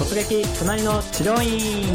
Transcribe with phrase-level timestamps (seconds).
[0.00, 1.92] 突撃隣の治療院。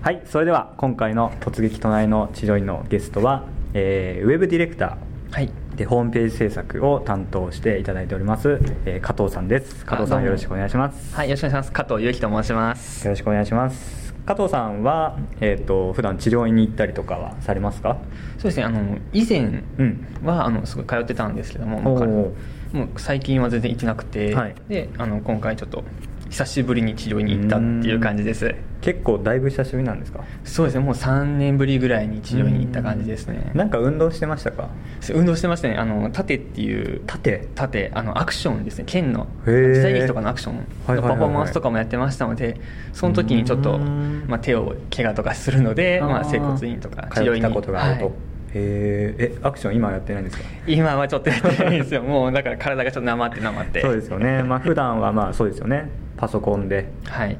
[0.00, 5.34] はいそれでは今回の突撃隣の治療院のゲストは、えー、ウェブディレクター。
[5.34, 5.50] はい。
[5.76, 9.84] でホームページ制作を担当していただいております、えー加藤さんです。
[9.84, 11.14] 加藤さんよろしくお願いします。
[11.14, 11.72] はいよろしくお願いします。
[11.72, 13.04] 加藤祐樹と申します。
[13.04, 17.96] よろしくお願いします加藤さんは、えー、と普段治療院に行ったりとかはされますか？
[18.36, 19.40] そうですねあの以前
[19.78, 20.06] うん。
[20.22, 24.54] はあのすごい通ってたんですけどももう最近は全然行ってなくて、はい。
[24.68, 25.82] であの今回ちょっと
[26.30, 28.54] 久しぶりに治療に行ったっていう感じです。
[28.80, 30.24] 結構だいぶ久しぶりなんですか？
[30.44, 30.84] そうですね。
[30.84, 33.50] もう3年ぶりぐらいに治療に行った感じですね。
[33.54, 34.68] なんか運動してましたか？
[35.12, 35.76] 運動してましたね。
[35.76, 37.90] あの盾っていう縦盾。
[37.94, 38.84] あのアクションですね。
[38.86, 39.26] 剣の。
[39.44, 40.56] 時代劇とかのアクション。
[40.96, 42.60] のパフォーマンスとかもやってましたので
[42.92, 48.14] その時にちょっと、まあ、手を怪我とかするのでまあ、整骨院とか通ったことがあると、はい
[48.54, 49.34] へー。
[49.36, 50.44] えアクション今はやってないんですか？
[50.66, 52.02] 今はちょっとやってないんですよ。
[52.02, 53.80] もうだから体がちょっとなまってなまって。
[53.80, 54.42] そうですよね。
[54.42, 55.90] まあ普段はまあそうですよね。
[56.16, 56.90] パソコンで。
[57.04, 57.38] はい。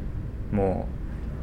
[0.53, 0.89] も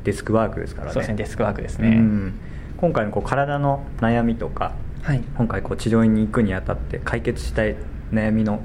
[0.01, 0.93] うデスクワークですからね。
[0.93, 1.15] そうですね。
[1.17, 1.89] デスクワークですね。
[1.89, 2.39] うん。
[2.77, 5.23] 今回のこう体の悩みとかはい。
[5.37, 7.75] 今回こう治療院に行くにあたって解決したい
[8.11, 8.63] 悩みの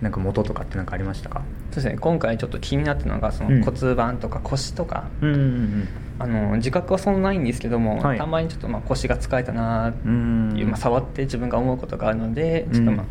[0.00, 1.42] なんか元とかって何かありましたか？
[1.70, 1.98] そうですね。
[1.98, 3.60] 今回ちょっと気になったのがそうん。
[3.60, 8.18] の骨盤とか腰とか、うんうんあの自覚はそんなないんですけども、はい。
[8.18, 10.54] たまにちょっとまあ腰が疲れたなってうん。
[10.56, 12.72] いう、まあ、触って自分が思うことがあるのでうん。
[12.72, 13.06] ちょっとまあ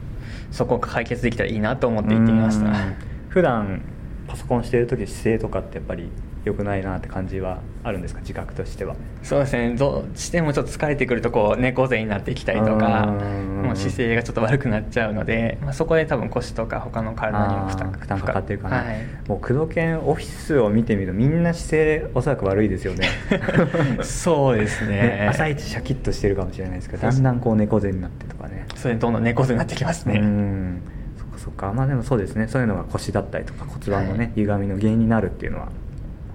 [0.52, 2.70] そこを解決できたらいいなと思って行ってみました。
[2.70, 2.96] うん。
[3.30, 3.82] 普段
[4.28, 6.10] パソコンしてる時姿勢とかってやっぱり
[6.46, 8.22] 良くないなって感じはあるんですか？
[8.22, 8.96] 自覚としては。
[9.22, 9.76] そうですね。
[9.76, 19.06] どうしてもちょっと疲れてくるとこう猫背になってきたりとかうんもう姿勢がちょっと悪くなっちゃうので、まあ、そこで多分腰とか他の体にも負担負担かかってるかな、はい。
[19.28, 23.08] もう工藤研オフィスを見てみるとみんな姿勢おそらく悪いですよね。
[24.04, 25.28] そうですね。
[25.30, 28.66] 朝一シャキッとしてるかもしれないですけどだんだんこう猫背になってとかね。
[28.76, 30.82] それでどんどん猫背になってきますね、うん。
[31.18, 31.74] そっかそっか。
[31.74, 32.48] まあでもそうですね。
[32.48, 34.32] そういうのが腰だったりとか骨盤のね、はい。
[34.36, 35.70] 歪みの原因になるっていうのは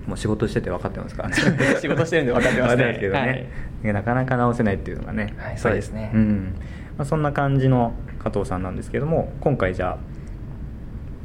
[0.09, 1.37] もう仕事してて分かってますからね。
[1.81, 2.85] 仕事してるんで分かってますね。
[2.85, 3.49] 分けどね、
[3.93, 6.11] なかなか直せないっていうのがね、はいそうですね。
[6.15, 6.55] うん。
[6.97, 9.99] まあ、そんな感じの加藤さんなんですけども今回じゃあ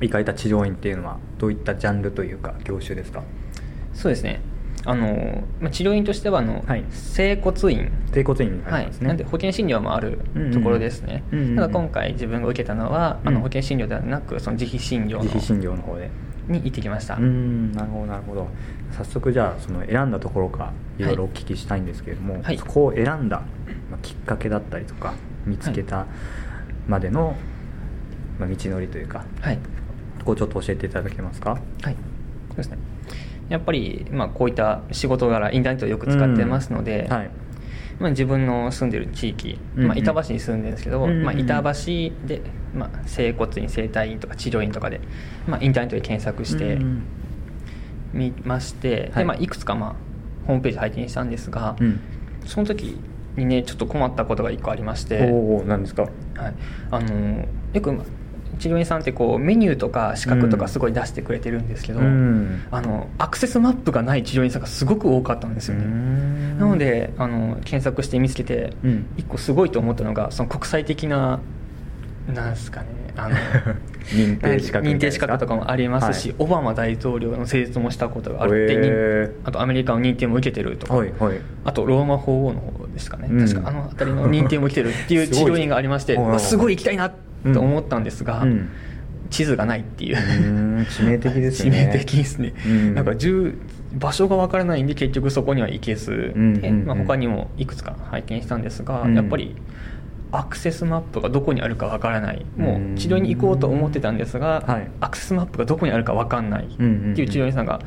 [0.01, 3.23] 行かれた治療院っていうのはどういったジャンルというか業種ですか？
[3.93, 4.41] そうですね。
[4.85, 6.83] あの、まあ、治療院としてはあの、はい。
[6.89, 7.89] 整骨院。
[8.11, 8.89] 整骨院にはい。
[9.01, 10.19] なんで保険診療もある
[10.51, 11.55] ところですね、うんうんうん。
[11.55, 13.35] ただ今回自分が受けたのは、あうん。
[13.35, 16.09] の保険診療ではなくその自費診療の自費診療の方で
[16.47, 18.47] に行ってきました、うんなるほどなるほど。
[18.91, 21.07] 早速じゃあその選んだところからい。
[21.07, 22.57] ろいろお聞きしたいんですけれども、はい。
[22.57, 23.41] そこを選んだ
[23.89, 25.13] まあきっかけだったりとか
[25.45, 26.05] 見つけた
[26.87, 27.35] までの、
[28.39, 29.57] まあ、道のりというかはい。
[30.19, 31.51] ここをちょっと教えていただけますか？
[31.51, 31.57] は
[31.91, 31.95] い。
[32.49, 32.77] そうですね。
[33.49, 37.29] やっぱり、まあ、こういった仕事柄インターネットをよく使ってますので、はい
[37.99, 42.41] まあ、自分の住んでる地域、うんうんまあ、板橋に住んでるんですけど、うんうんうんまあ、板橋で、
[42.75, 44.99] まあ、整骨院整体院とか治療院とかで、
[45.47, 47.03] まあ、インターネットで検索してうん
[48.13, 49.23] みまして、はい。
[49.23, 49.95] でまあ、いくつか、まあ、
[50.45, 51.99] ホームページ拝見したんですが、うん。
[52.45, 52.97] その時
[53.35, 56.03] にねちょっと困ったことが一個ありまして、おお何ですか？
[56.03, 56.11] はい、
[56.91, 58.03] あのよくま
[58.59, 62.63] 治療院さんってこうメニューとか資格とかすごい出してくれてるんですけど、うん。
[62.71, 65.85] あのアクセスマップがない治療院さんがすごく多かったんですよね。
[66.59, 69.05] なのであの検索して見つけて、うん。
[69.17, 71.39] 一個すごいと思ったのがその国際的な
[72.33, 72.87] なんですかね
[73.17, 73.35] あの
[74.13, 76.35] 認定資格認定資格とかもありますし、はい。
[76.39, 79.27] オバマ大統領の施術もしたことがあるって、へー。
[79.27, 81.37] にあとアメリカの認定も受けてるとか、はいはい。
[81.63, 83.47] あとローマ法王の方ですかね、うん。
[83.47, 87.13] 確かあの辺りの認定も来てるっていう治療院がありましてすごい行きたいな
[87.51, 88.69] と思ったんですが、うん。
[89.29, 90.15] 地図がないっていう。
[90.15, 91.89] 致命的ですね。
[91.89, 92.93] 致命的ですね、うん。
[92.93, 93.55] なんか10
[93.93, 96.61] 場所がわからないんで結局そこには行けず、うんうんうん。
[96.61, 99.15] でまあ、他にもいくつか拝見したんですが、うん。
[99.15, 99.55] やっぱり
[100.31, 102.45] アクセスマップがどこにあるかわからない。
[102.57, 104.87] もう治療に行こうと思ってたんですが、はい。
[104.99, 106.65] アクセスマップがどこにあるかわかんない。
[106.65, 107.79] っていう治療院さんが、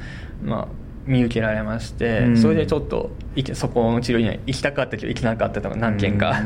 [0.44, 0.68] まあ、
[1.06, 2.36] 見受けられまして、うん。
[2.36, 3.10] それでちょっと
[3.54, 6.42] そこの治療院には行きたかったけど行けなかったとか何件か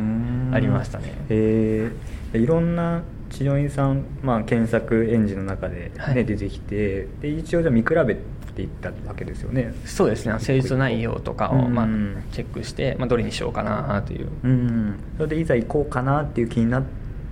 [0.53, 1.15] ありましたね。
[1.31, 1.91] へえ
[2.33, 6.25] いろんな治療院さん、まあ、検索エンジンの中で、ねはい。
[6.25, 8.17] 出てきてで一応じゃあ見比べ
[8.55, 9.73] ていったわけですよね。
[9.85, 10.35] そうですね。
[10.39, 14.29] 施術内容とかを、まあうん、チェックして、まあ、どれにしようかなという。
[14.43, 14.99] うん。
[15.17, 16.83] それでいざ行こうかなっていう気になっ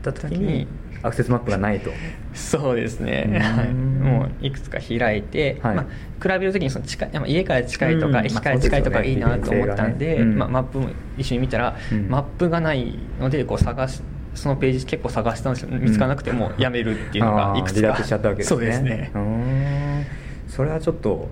[0.02, 0.66] た時に
[1.02, 1.90] アクセスマップがないと。
[2.34, 3.40] そうですね、うん。
[3.40, 5.76] はい、もういくつか開いて、はい。
[5.76, 5.84] まあ、
[6.22, 8.26] 比べるときにその近いまあ家から近いとか、うん。
[8.26, 12.08] 駅から近いとかがいいなと思ったんで,、まあねうんまあ、マップも一緒に見たら、うん。
[12.08, 14.02] マップがないのでこう探し
[14.38, 17.88] そのページ結構探したんですけど見つからなくてもうやめるっていうのがいくつか。
[17.88, 18.56] あー離脱しちゃったわけですね。
[18.56, 20.08] そうですね。
[20.48, 21.28] それはちょっと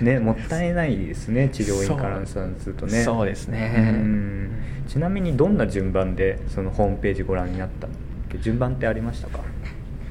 [0.00, 3.02] ねもったいないですね治療院からするとね。
[3.02, 3.26] そう。
[3.26, 3.74] ですね。
[3.76, 4.50] うん。
[4.88, 7.90] ちなみにどんな順番でそのホームページご覧になったっ
[8.30, 9.40] け順番ってありましたか？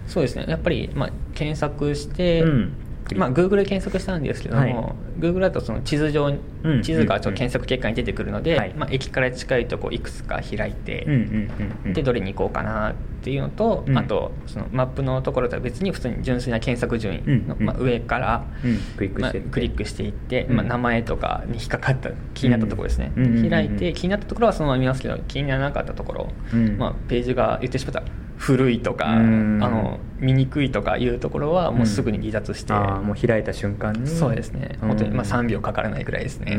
[0.07, 0.45] そうですね。
[0.47, 2.73] やっぱり、まあ、検索して、うん。
[3.15, 4.75] まあ、Google で検索したんですけども、はい。
[5.19, 6.33] Google だとその地図上
[6.81, 8.73] 地図がちょっと検索結果に出てくるので、はい。
[8.75, 11.93] まあ、駅から近いとこいくつか開いて、うんうんうんうん。
[11.93, 13.97] でどれに行こうかなっていうのと、うん。
[13.97, 17.65] あとそのマップのところとは別に普通に純粋な検索順位の、うんうん。
[17.65, 18.77] まあ、上から、うん。
[18.97, 19.49] クリックまあしてって。
[19.49, 20.55] クリックしていって、うん。
[20.57, 23.49] まあ、名前とかに引っかかった気になったところですね、うんうんうんうん。
[23.49, 26.77] 開いて気になったところはそのまま見ますけど気にならなかったところ、うん。
[26.77, 28.05] まあ、ページが言ってしまったら
[28.37, 29.59] 古いとか、うん。
[29.63, 34.07] あの見にくいとかいうところはもうすぐに離脱して、もう開いた瞬間に。
[34.07, 34.77] そうですね。
[34.81, 36.56] 本当にまあ3秒かからないぐらいですね、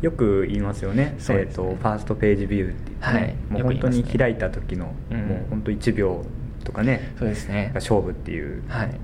[0.00, 1.14] よく言いますよね。
[1.18, 2.92] えーとファーストページビューって。
[3.00, 3.34] はい。
[3.48, 5.18] もう本当に開いた時の、うん。
[5.18, 6.24] もう本当1秒
[6.64, 7.12] とかね。
[7.18, 7.68] そうですね。
[7.68, 9.00] が勝負っていう、はい。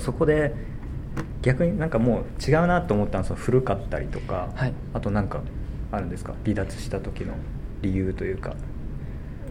[0.00, 0.54] そこで
[1.42, 4.72] 逆になんかもう違うなと思ったのはその古かったりとか、はい。
[4.92, 5.42] あとなんか
[5.92, 6.34] あるんですか？
[6.44, 7.34] 離脱した時の
[7.82, 8.54] 理由というか。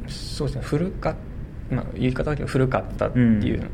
[0.08, 0.62] そうですね。
[0.64, 1.16] 古かっ
[1.72, 3.70] まあ、言い方だけど古かったっていう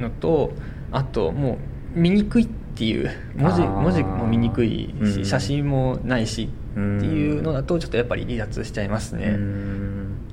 [0.00, 0.52] のと、
[0.90, 1.58] あとも
[1.94, 5.24] う見にくいっていう文字文字も見にくいし、うん。
[5.24, 9.38] 写真もないしっていうのだとちょっとやっぱり離脱しちゃいますね、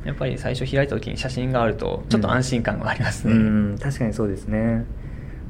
[0.03, 3.77] やっぱり最初開いた時に写真があるとちょっと安心感がありますね、うん。
[3.79, 4.85] 確かにそうですね。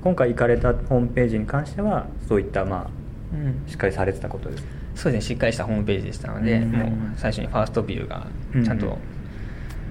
[0.04, 2.90] 今回行かれたホームページに関してはそういったま
[3.34, 3.64] うん。
[3.66, 4.66] あしっかりされてたことです
[4.96, 5.28] そうですね。
[5.30, 6.72] しっかりしたホームページでしたので、うん。
[6.72, 8.98] もう最初にファーストビューがうんちゃんと、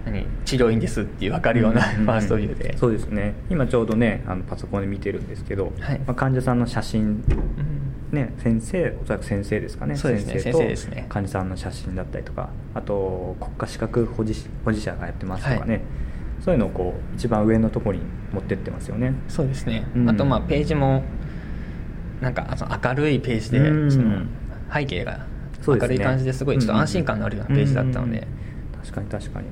[0.05, 3.35] 何治療院ですっていう分かるようなファーストビューで、そうですね。
[3.51, 5.99] 今ちょうどねあのパソコンで見てるんですけど、はい。
[6.01, 9.95] まあ、患者さんの写真うんね先生おそらく先生ですかね。
[9.97, 11.07] そうですねと先生ですね。
[11.09, 15.83] 患者さんの写真だったりとかあと国家資格保持保持者がやってますとかね、はい。
[16.41, 19.13] そういうのをこう一番上のところに持ってってますよね。
[19.29, 20.11] そうですね、うん。
[20.11, 21.03] あとまあページも
[22.21, 23.93] なんかその明るいページで、うん。
[23.93, 24.23] その
[24.73, 25.27] 背景が
[25.67, 28.81] 明るい感じですごいちょっと安心感のあるようなページだったので、うん。
[28.81, 29.47] 確かに確かに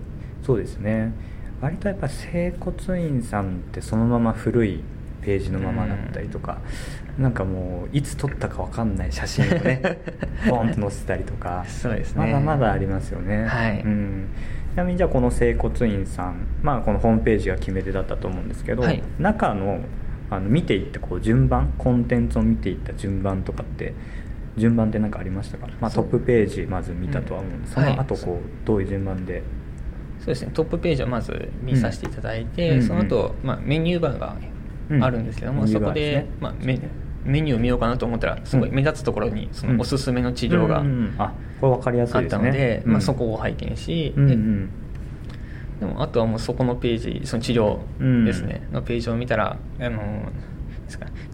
[0.48, 1.12] そうですね。
[1.60, 4.80] 割とやっぱ整骨院さんってそのまま古い
[5.20, 6.56] ページのままだったりとか、
[7.18, 9.82] なんかもういつ撮ったかわかんない写真をね
[10.48, 12.24] ボンと載せたりとかそうですね。
[12.24, 13.44] まだまだありますよね。
[13.44, 13.82] はい。
[13.82, 14.28] うん、
[14.72, 19.02] ちなみにじゃあこの整骨院さん、まあ、このホームページが決め手だったと思うんですけど、はい。
[19.18, 19.80] 中の
[20.30, 23.92] あの見ていったこう順番コンテンツを見ていった順番とかって
[24.56, 27.96] 順番って何かありましたか、まあ、トップページまず見たとは思うんですそうんはい。
[27.96, 29.42] の後こうどういう順番で
[30.28, 30.50] ですね。
[30.52, 32.82] トップページをまず見させていただいて、うん。
[32.82, 34.36] その後、まあメニューバーが
[35.04, 35.68] あるんですけども、うん。
[35.68, 36.78] そこでまあ、メ
[37.24, 40.82] メニューを見ようかなと思ったらすごい目立つところにそのおすすめの治療が
[41.22, 42.38] あこれ分かりやすあいですね。
[42.38, 42.92] ったので、うん。
[42.92, 44.70] まあ、そこを拝見し、うんうでん
[45.80, 50.32] でもあとはもうそこのページその治療ですね、のページを見たらあの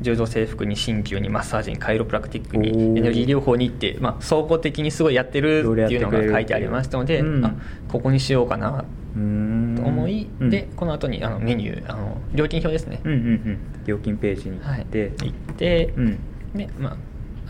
[0.00, 7.44] 柔道整復に鍼灸にマッサージにカイロプラクティックにエネルギー療法にって、まあ、総合的にすごいやってるっていうのが書いてありましたので、うん。
[7.44, 7.55] あ
[7.88, 10.50] ここにしようかなと思い、うん。
[10.50, 13.58] でこの後にあのメニューあの料金表ですね、うんうんうん。
[13.87, 14.58] 料金ページに。
[14.58, 16.19] 行はい、って、行って、うん。
[16.55, 16.96] でまあ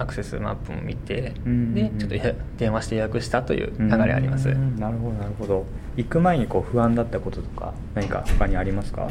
[0.02, 5.64] アクセスマップも見て、うんでちょっとや電話して予約したという流れあります、うんなるほどなるほど。
[5.96, 9.08] 行く前にこう不安だったこととか何か他にありますか？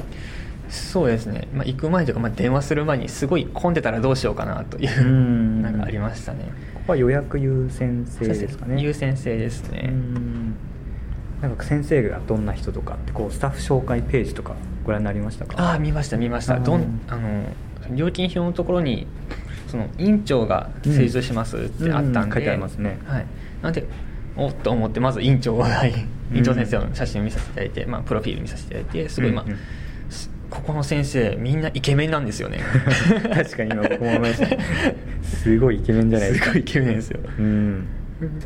[0.70, 5.62] そうですね、まあ、行く前というか、まあ、電話する前にすごい混んでたらどうしようかなといううん。
[5.62, 6.46] なんかありましたね。
[6.74, 8.82] ここは予約優先制ですかね。
[8.82, 10.56] 優先制ですね、うん。
[11.42, 15.56] なんか先生がどんな人とかってこうスタッフ紹介ページとかご覧になりましたか？
[15.58, 16.60] ああ見ました見ました。
[16.60, 16.82] どうん。
[16.82, 19.08] んあの料金表のところに
[19.68, 23.00] その院長が施術しますってあったんで、うんうん書いてありますね。
[23.06, 23.26] はい、
[23.62, 23.86] なんで
[24.36, 25.86] おっと思ってまず院長がう
[26.34, 26.38] ん。
[26.38, 29.58] 院長先生の写真を見させていただいて、まあ、プロフィール見させていただいてすごい、まあうんうん。
[29.58, 29.62] す
[30.54, 32.60] ここの先生みんなイケメンなんですよね。
[33.34, 34.48] 確かに今僕も思いました
[35.26, 36.46] すごいイケメンじゃないですか。
[36.46, 37.20] すごいイケメンですよ。
[37.40, 37.88] うん。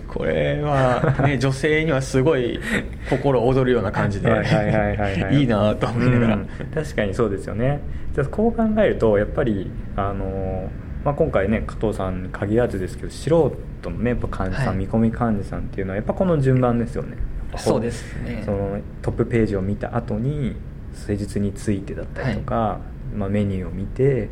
[0.08, 2.62] これは、ね、女性にはすごい
[3.10, 4.30] 心躍るような感じで。
[4.30, 6.48] はいはいなと思いながら、うん。
[6.74, 7.82] 確かにそうですよね。
[8.16, 10.72] じゃあこう考えるとやっぱりあの
[11.04, 14.78] まあ、今回ね加藤さんに限らずですけど素人のねやっぱ患者さん、はい。
[14.78, 17.18] 見込み患者さんっていうのはやっぱこの順番ですよね。
[17.58, 18.44] そうですね。
[18.46, 20.56] そのトップページを見た後に
[20.98, 22.80] 施術についてだったりとか、
[23.16, 24.30] まあ、メニューを見て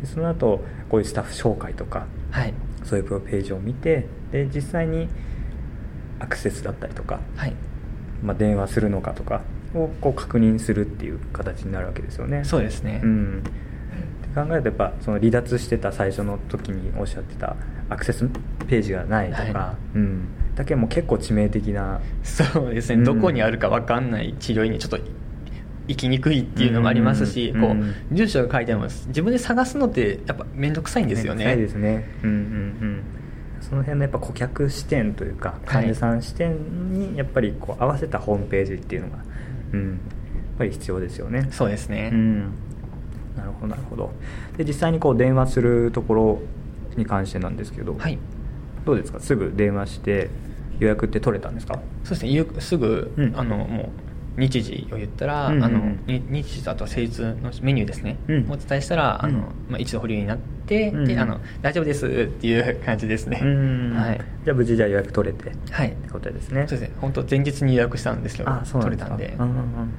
[0.00, 2.54] でその後こういうスタッフ紹介とかはい。
[2.84, 5.08] そういうページを見てで実際に
[6.18, 7.54] アクセスだったりとか、はい。
[8.22, 9.42] まあ、電話するのかとか
[9.74, 12.44] をこう確認するっていう形になるわけですよね。
[12.44, 13.42] そうですね、うん、
[14.24, 17.56] って考えるとやっぱその離脱してた最初の時におっしゃってた
[17.90, 18.26] アクセス
[18.66, 23.04] ページがないとか、はうん、だけもう結構致命的なそうですね、うん。
[23.04, 24.98] どこにあるか分かんない治療院にちょっと
[25.88, 27.90] 行きにくいっていうのもありますし、こうんうん。
[27.90, 29.06] う住所が書いてあります。
[29.08, 31.44] 自分で探すのってやっぱ面倒くさいんですよね。
[31.44, 32.08] そうですね。
[32.22, 33.02] うんうんうん。
[33.60, 35.66] その辺のやっぱ顧客視点というかはい。
[35.66, 39.18] 患者さん視点にやっぱりこう合わせたホームページっていうのが、
[39.72, 39.98] うん、やっ
[40.58, 41.48] ぱり必要ですよね。
[41.50, 42.40] そうですね、うん、
[43.36, 44.12] なるほどなるほど。
[44.56, 46.42] で実際にこう電話するところ
[46.96, 48.18] に関してなんですけど、はい。
[48.84, 49.18] どうですか？
[49.18, 50.30] すぐ電話して
[50.78, 51.80] 予約って取れたんですか？
[52.04, 52.30] そうですね。
[52.30, 53.32] ゆすぐ、うん。
[53.36, 53.88] あのもう
[54.36, 55.64] 日時を言ったら、うんうんうん。
[55.64, 58.50] あのに日時とあとは施術のメニューですね、うん。
[58.50, 61.04] お伝えしたらあの、うんまあ、一度保留になって、うんうん。
[61.06, 64.20] であの大丈夫ですっていう感じですね、うんはい。
[64.44, 65.50] じゃあ無事じゃあ予約取れて。
[65.50, 65.90] っはい。
[65.90, 66.66] てことですね。
[66.68, 66.96] そうですね。
[67.00, 69.94] 本当前日に予約したんですけど取れたんで、うんうんうん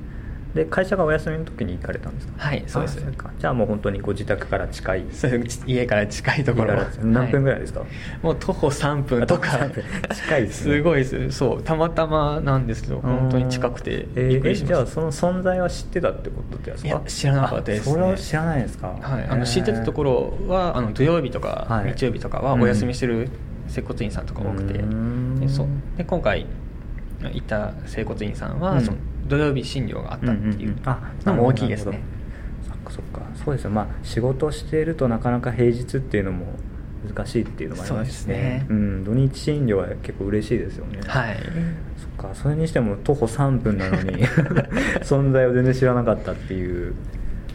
[0.58, 2.34] で会社がお休みの時に行かれたんですか？
[2.38, 3.00] はいそうです。
[3.40, 5.06] じゃあもう本当にご自宅から近い
[5.66, 6.74] 家から近いところ。
[7.04, 7.90] 何分ぐらいですか、はい。
[8.22, 9.54] もう徒歩3分とか。
[9.54, 9.84] あ徒歩3分。
[10.16, 10.74] 近いですね。
[10.76, 11.32] すごいです。
[11.32, 16.88] そうたまたまなんですけど本当に近くてえーびっくりしました、えじゃあその存在は知ってたってことですか？
[16.90, 17.92] いや知らなかったですね。
[17.92, 18.88] あそれは知らないですか？
[19.02, 21.94] はい、あの知ってたところはあの土曜日とかはい。
[21.96, 23.30] 日曜日とかはお休みしてる
[23.68, 25.40] 接骨院さんとか多くて、うん。
[25.40, 25.68] でそう。
[25.98, 26.46] で今回
[27.34, 28.82] 行った整骨院さんは、うん。
[28.82, 30.76] その土曜日診療があったっていう。
[30.86, 32.02] あのも大きいですね、
[32.68, 33.22] そっかそっか。
[33.44, 33.72] そうですよ。
[33.72, 36.46] まあ仕事しているとなかなか平日っていうのも
[37.08, 38.66] 難しいっていうのもありますしそうですね。
[38.70, 41.00] うん、土日診療は結構嬉しいですよね。
[41.06, 41.38] はい。
[41.98, 42.36] そっか。
[42.36, 44.26] それにしても徒歩3分なのに
[45.04, 46.94] 存在を全然知らなかったっていう。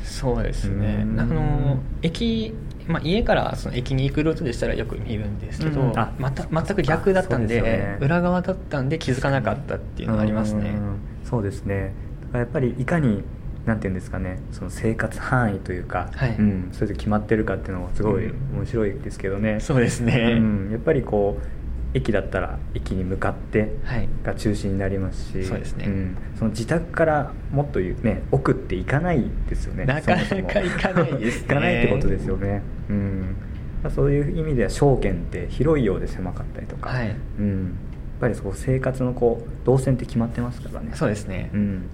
[0.02, 1.06] そうですね。
[1.06, 1.20] うん。
[1.20, 2.54] あの駅、
[2.86, 5.98] まあ、家からその駅に行くルートでしたらよく見るんですけど、うん。
[5.98, 7.98] あまた全く逆だったんでね。
[8.00, 10.70] 裏側だったんで気づかなかったっていうのがありますね。
[10.70, 10.72] う
[11.08, 11.92] んそうですね。
[12.22, 13.22] だからやっぱりいかに
[13.64, 14.40] なんていうんですかね。
[14.50, 16.36] その生活範囲というか、はい。
[16.36, 18.58] うん、それで決まってるかっていうのがすごいうん。
[18.58, 24.08] 面白いですけどね、そうですね、うん、やっぱりこう駅だったら駅に向かってはい。
[24.24, 25.86] が中心になりますし、そうですね。
[25.86, 29.84] ん、その自宅からもっと言うね奥って行かないですよね。
[29.84, 31.48] なかなか行かないですね。
[31.48, 33.36] 行かないってことですよね、うん。
[33.82, 37.14] まあ、そういう意味では証券って広いようで狭かったりとか、はい。
[37.38, 37.76] うん、
[38.22, 40.92] ぱりそう生活のこう動線って決まってますからね。
[40.94, 41.90] そうですね、うん、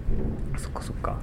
[0.59, 1.19] そっかそっか